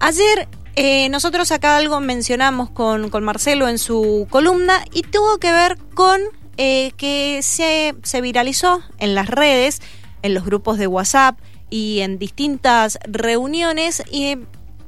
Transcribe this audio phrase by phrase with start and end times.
[0.00, 5.76] Ayer eh, nosotros acá algo mencionamos con, Marcelo en su columna y tuvo que ver
[5.94, 6.20] con
[6.56, 9.80] eh, que se, se viralizó en las redes,
[10.22, 11.38] en los grupos de WhatsApp
[11.68, 14.38] y en distintas reuniones y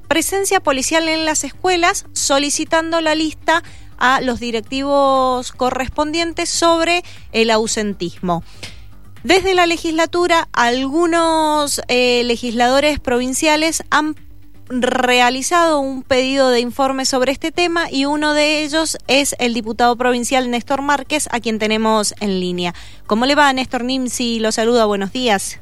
[0.08, 3.62] presencia policial en las escuelas solicitando la lista
[3.98, 7.02] a los directivos correspondientes sobre
[7.32, 8.42] el ausentismo.
[9.22, 14.16] Desde la legislatura, algunos eh, legisladores provinciales han
[14.70, 19.96] realizado un pedido de informe sobre este tema y uno de ellos es el diputado
[19.96, 22.74] provincial Néstor Márquez, a quien tenemos en línea.
[23.06, 24.38] ¿Cómo le va, Néstor Nimsi?
[24.38, 25.60] Lo saluda, buenos días.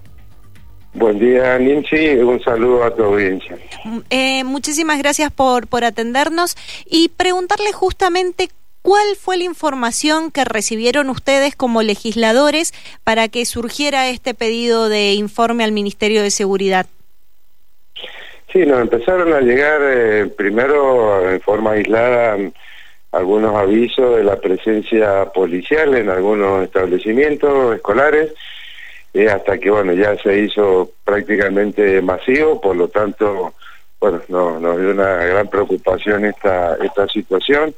[0.95, 2.16] Buen día, Nimsi.
[2.18, 3.56] Un saludo a tu audiencia.
[4.10, 6.56] Eh, muchísimas gracias por, por atendernos
[6.87, 12.73] y preguntarle justamente ¿Cuál fue la información que recibieron ustedes como legisladores
[13.04, 16.87] para que surgiera este pedido de informe al Ministerio de Seguridad?
[18.52, 22.37] Sí, nos empezaron a llegar eh, primero en forma aislada
[23.12, 28.32] algunos avisos de la presencia policial en algunos establecimientos escolares,
[29.15, 33.55] eh, hasta que bueno ya se hizo prácticamente masivo, por lo tanto,
[34.01, 37.74] bueno, no, nos dio una gran preocupación esta, esta situación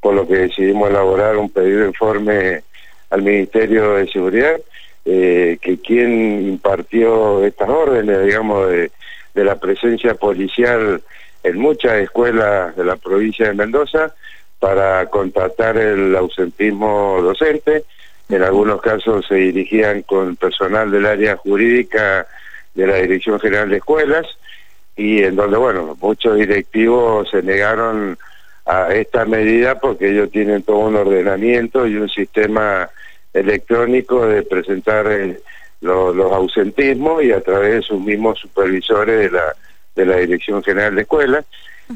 [0.00, 2.62] por lo que decidimos elaborar un pedido de informe
[3.10, 4.60] al Ministerio de Seguridad,
[5.04, 8.90] eh, que quien impartió estas órdenes, digamos, de,
[9.44, 11.02] la presencia policial
[11.42, 14.14] en muchas escuelas de la provincia de Mendoza
[14.58, 17.84] para contratar el ausentismo docente.
[18.28, 22.26] En algunos casos se dirigían con personal del área jurídica
[22.74, 24.26] de la Dirección General de Escuelas
[24.96, 28.18] y en donde, bueno, muchos directivos se negaron
[28.64, 32.90] a esta medida porque ellos tienen todo un ordenamiento y un sistema
[33.32, 35.38] electrónico de presentar eh,
[35.80, 39.54] los ausentismos y a través de sus mismos supervisores de la
[39.96, 41.44] de la Dirección General de Escuelas.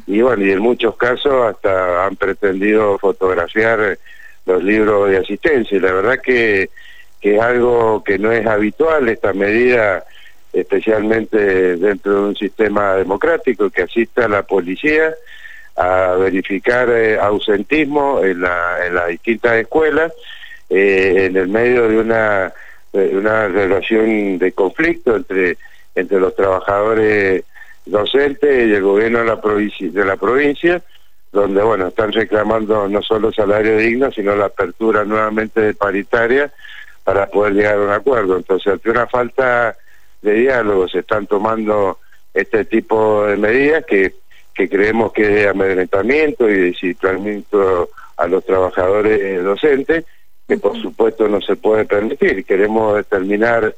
[0.07, 3.99] Y bueno y en muchos casos hasta han pretendido fotografiar
[4.47, 5.77] los libros de asistencia.
[5.77, 6.71] Y la verdad que,
[7.21, 10.05] que es algo que no es habitual esta medida
[10.53, 15.15] especialmente dentro de un sistema democrático que asista a la policía
[15.77, 20.13] a verificar eh, ausentismo en, la, en las distintas escuelas
[20.69, 22.53] eh, en el medio de una,
[22.93, 25.57] una relación de conflicto entre,
[25.95, 27.45] entre los trabajadores
[27.87, 30.83] docentes y el gobierno de la, provincia, de la provincia,
[31.33, 36.53] donde bueno están reclamando no solo salario digno, sino la apertura nuevamente de paritaria
[37.05, 38.37] para poder llegar a un acuerdo.
[38.37, 39.77] Entonces, ante una falta
[40.23, 41.99] de diálogo se están tomando
[42.35, 44.15] este tipo de medidas que
[44.61, 47.87] que creemos que es de amedrentamiento y de
[48.19, 50.05] a los trabajadores docentes,
[50.51, 52.45] que por supuesto no se puede permitir.
[52.45, 53.73] Queremos determinar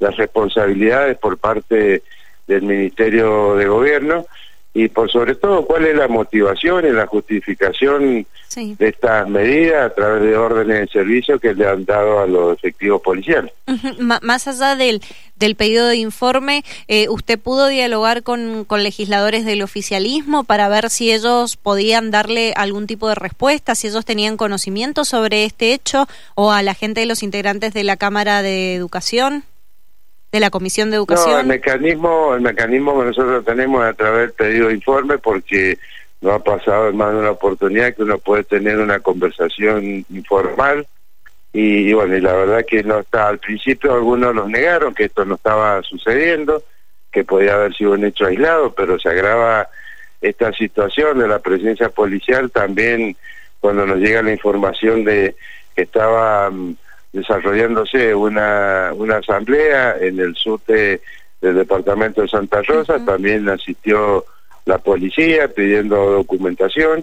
[0.00, 2.02] las responsabilidades por parte
[2.48, 4.26] del Ministerio de Gobierno
[4.74, 8.26] y por sobre todo cuál es la motivación y la justificación
[8.56, 12.58] de estas medidas a través de órdenes de servicio que le han dado a los
[12.58, 13.52] efectivos policiales.
[14.00, 15.00] Más allá del,
[15.36, 20.90] del pedido de informe, eh, ¿usted pudo dialogar con, con legisladores del oficialismo para ver
[20.90, 26.06] si ellos podían darle algún tipo de respuesta, si ellos tenían conocimiento sobre este hecho
[26.34, 29.44] o a la gente de los integrantes de la Cámara de Educación?
[30.32, 31.32] de la Comisión de Educación?
[31.32, 35.18] No, el mecanismo, el mecanismo que nosotros tenemos es a través del pedido de informe
[35.18, 35.78] porque
[36.20, 40.86] no ha pasado en más de una oportunidad que uno puede tener una conversación informal
[41.58, 45.24] y, bueno, y la verdad que no está, al principio algunos los negaron que esto
[45.24, 46.62] no estaba sucediendo,
[47.10, 49.66] que podía haber sido un hecho aislado, pero se agrava
[50.20, 53.16] esta situación de la presencia policial también
[53.58, 55.34] cuando nos llega la información de
[55.74, 56.76] que estaba mm,
[57.14, 61.00] desarrollándose una, una asamblea en el sur del
[61.40, 64.26] departamento de Santa Rosa, también asistió
[64.66, 67.02] la policía pidiendo documentación,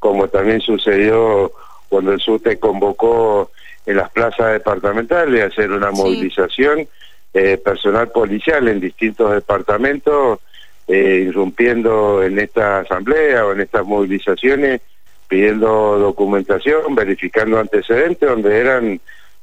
[0.00, 1.52] como también sucedió
[1.88, 3.52] cuando el SUTE convocó
[3.86, 6.88] en las plazas departamentales hacer una movilización
[7.34, 10.40] eh, personal policial en distintos departamentos,
[10.86, 14.82] eh, irrumpiendo en esta asamblea o en estas movilizaciones,
[15.28, 19.00] pidiendo documentación, verificando antecedentes, donde eran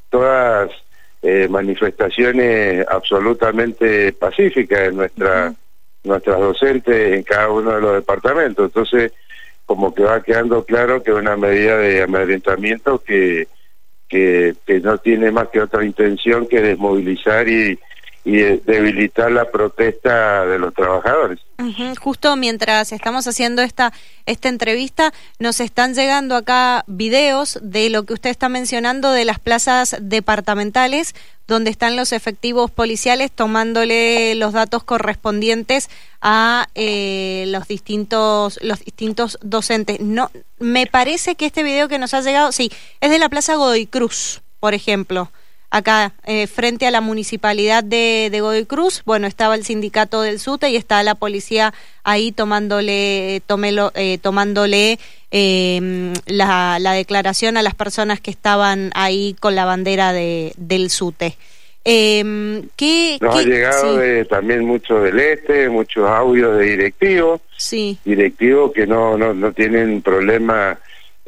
[0.10, 0.70] todas
[1.22, 5.54] eh, manifestaciones absolutamente pacíficas de nuestra,
[6.04, 8.68] nuestras docentes en cada uno de los departamentos.
[8.68, 9.12] Entonces,
[9.66, 13.48] como que va quedando claro que es una medida de amedrentamiento que,
[14.10, 17.80] que, que no tiene más que otra intención que desmovilizar y,
[18.26, 21.40] y debilitar la protesta de los trabajadores.
[22.00, 23.94] Justo mientras estamos haciendo esta,
[24.26, 29.40] esta entrevista, nos están llegando acá videos de lo que usted está mencionando de las
[29.40, 31.16] plazas departamentales,
[31.48, 35.90] donde están los efectivos policiales tomándole los datos correspondientes
[36.22, 40.00] a eh, los distintos los distintos docentes.
[40.00, 40.30] No,
[40.60, 42.72] me parece que este video que nos ha llegado, sí,
[43.02, 45.32] es de la Plaza Godoy Cruz, por ejemplo
[45.72, 50.40] acá eh, frente a la municipalidad de, de, Godoy Cruz, bueno, estaba el sindicato del
[50.40, 51.74] SUTE y está la policía
[52.04, 55.00] ahí tomándole, tomelo, eh, tomándole
[55.32, 60.90] eh, la, la, declaración a las personas que estaban ahí con la bandera de, del
[60.90, 61.38] SUTE.
[61.86, 67.98] Eh, ¿qué, Nos ha llegado también mucho del este, muchos audios de directivos, sí.
[68.04, 70.78] directivos que no, no, no tienen problema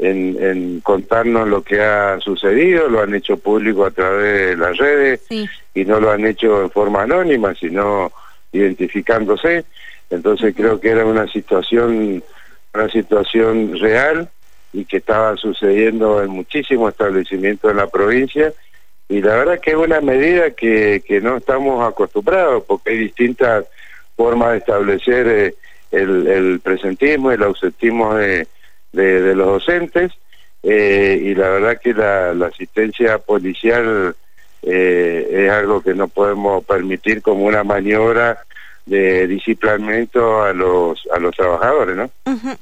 [0.01, 5.21] en, contarnos lo que ha sucedido, lo han hecho público a través de las redes
[5.29, 8.11] y no lo han hecho en forma anónima, sino
[8.51, 9.65] identificándose.
[10.09, 12.23] Entonces creo que era una situación,
[12.73, 14.29] una situación real
[14.73, 18.53] y que estaba sucediendo en muchísimos establecimientos en la provincia
[19.07, 23.65] y la verdad que es una medida que, que no estamos acostumbrados porque hay distintas
[24.15, 25.55] formas de establecer eh,
[25.91, 28.47] el, el presentismo y el ausentismo de
[28.91, 30.11] de, los docentes
[30.63, 34.15] eh, y la verdad que la, asistencia policial
[34.61, 38.43] eh, es algo que no podemos permitir como una maniobra
[38.85, 42.09] de disciplinamiento a los a los trabajadores, ¿no?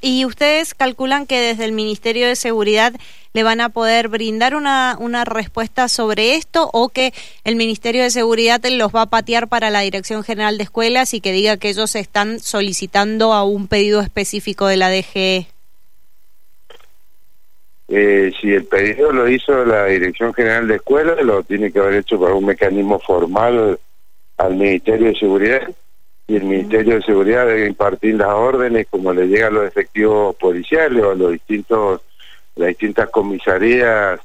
[0.00, 2.92] Y ustedes calculan que desde el Ministerio de Seguridad
[3.32, 8.10] le van a poder brindar una una respuesta sobre esto o que el Ministerio de
[8.10, 11.70] Seguridad los va a patear para la Dirección General de Escuelas y que diga que
[11.70, 15.46] ellos están solicitando a un pedido específico de la DGE.
[17.92, 21.94] Eh, si el pedido lo hizo la Dirección General de Escuelas, lo tiene que haber
[21.94, 23.80] hecho por un mecanismo formal
[24.36, 25.68] al Ministerio de Seguridad
[26.28, 30.36] y el Ministerio de Seguridad debe impartir las órdenes como le llega a los efectivos
[30.36, 32.02] policiales o a los distintos
[32.54, 34.20] las distintas comisarías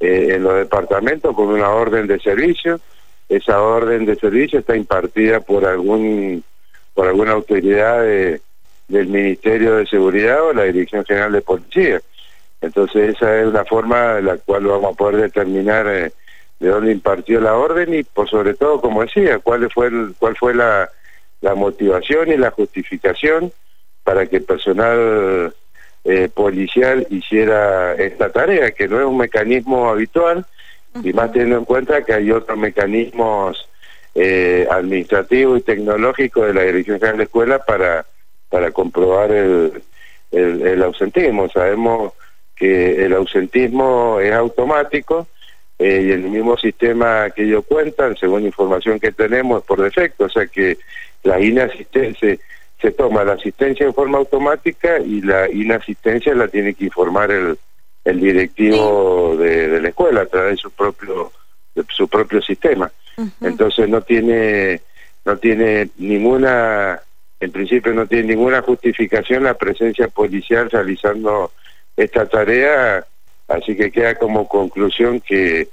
[0.00, 2.80] eh, en los departamentos con una orden de servicio.
[3.28, 6.42] Esa orden de servicio está impartida por algún
[6.92, 12.00] por alguna autoridad del Ministerio de Seguridad o la Dirección General de Policía.
[12.64, 16.12] Entonces esa es una forma en la cual vamos a poder determinar eh,
[16.60, 20.54] de dónde impartió la orden y por sobre todo, como decía, cuál fue cuál fue
[20.54, 20.88] la,
[21.40, 23.52] la motivación y la justificación
[24.02, 25.54] para que el personal
[26.04, 30.46] eh, policial hiciera esta tarea, que no es un mecanismo habitual,
[31.02, 33.68] y más teniendo en cuenta que hay otros mecanismos
[34.14, 38.06] eh, administrativos y tecnológicos de la Dirección General de Escuela para,
[38.48, 39.82] para comprobar el,
[40.30, 41.48] el, el ausentismo.
[41.48, 42.12] Sabemos
[42.54, 45.26] que el ausentismo es automático
[45.78, 50.24] eh, y el mismo sistema que ellos cuentan, según información que tenemos, es por defecto,
[50.24, 50.78] o sea que
[51.22, 52.36] la inasistencia
[52.80, 57.58] se toma la asistencia en forma automática y la inasistencia la tiene que informar el,
[58.04, 61.32] el directivo de, la escuela a través de su propio
[61.74, 62.92] de su propio sistema.
[63.40, 64.82] Entonces no tiene
[65.24, 67.00] no tiene ninguna
[67.40, 71.52] en principio no tiene ninguna justificación la presencia policial realizando
[71.96, 73.06] esta tarea,
[73.48, 75.68] así que queda como conclusión que,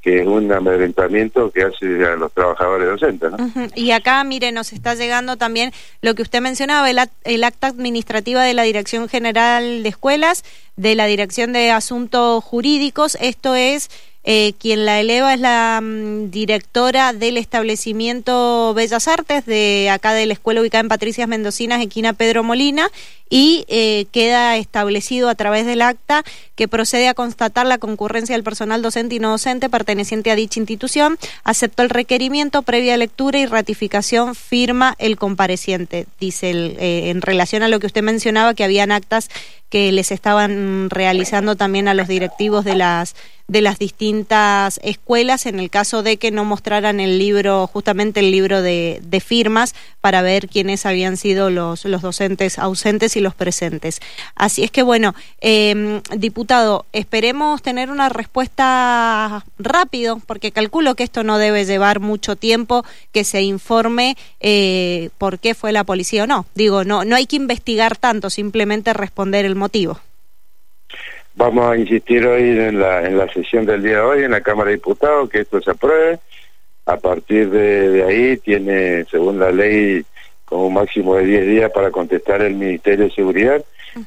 [0.00, 3.30] que es un amedrentamiento que hace a los trabajadores docentes.
[3.74, 8.44] Y acá, mire, nos está llegando también lo que usted mencionaba, el, el acta administrativa
[8.44, 10.44] de la Dirección General de Escuelas,
[10.76, 13.90] de la Dirección de Asuntos Jurídicos, esto es
[14.28, 20.26] eh, quien la eleva es la mm, directora del establecimiento Bellas Artes de acá de
[20.26, 22.90] la escuela ubicada en Patricias Mendocinas, esquina Pedro Molina,
[23.30, 26.24] y eh, queda establecido a través del acta
[26.56, 30.58] que procede a constatar la concurrencia del personal docente y no docente perteneciente a dicha
[30.58, 37.22] institución, aceptó el requerimiento, previa lectura y ratificación, firma el compareciente, dice el, eh, en
[37.22, 39.28] relación a lo que usted mencionaba, que habían actas
[39.68, 43.16] que les estaban realizando también a los directivos de las
[43.48, 48.30] de las distintas escuelas en el caso de que no mostraran el libro, justamente el
[48.30, 54.00] libro de, firmas, para ver quiénes habían sido los, los docentes ausentes y los presentes.
[54.34, 61.24] Así es que, bueno, eh, diputado, esperemos tener una respuesta rápido, porque calculo que esto
[61.24, 66.26] no debe llevar mucho tiempo, que se informe eh, por qué fue la policía o
[66.26, 66.46] no.
[66.54, 70.00] Digo, no, no hay que investigar tanto, simplemente responder el motivo.
[71.36, 74.40] Vamos a insistir hoy en la, en la sesión del día de hoy en la
[74.40, 76.18] Cámara de Diputados que esto se apruebe.
[76.86, 80.02] A partir de, ahí tiene, según la ley,
[80.46, 83.62] como un máximo de 10 días para contestar el Ministerio de Seguridad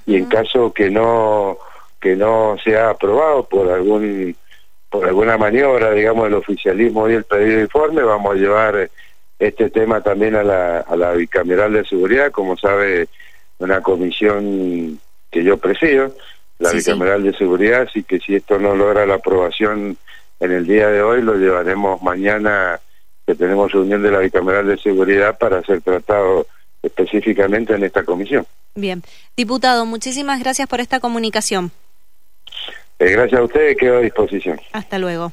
[0.08, 1.58] y en caso que no
[2.00, 4.36] que no sea aprobado por algún
[4.90, 8.90] por alguna maniobra, digamos, el oficialismo y el pedido de informe, vamos a llevar
[9.38, 13.08] este tema también a la, a la bicameral de seguridad, como sabe,
[13.60, 16.12] una comisión que yo presido,
[16.60, 19.98] la bicameral de seguridad, así que si esto no logra la aprobación
[20.40, 22.80] en el día de hoy, lo llevaremos mañana,
[23.26, 26.48] que tenemos reunión de la bicameral de seguridad para ser tratado
[26.82, 28.46] específicamente en esta comisión.
[28.76, 29.04] Bien.
[29.36, 31.72] Diputado, muchísimas gracias por esta comunicación.
[33.00, 34.60] Eh, gracias a ustedes, quedo a disposición.
[34.74, 35.32] Hasta luego.